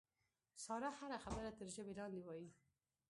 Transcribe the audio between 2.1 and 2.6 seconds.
وایي.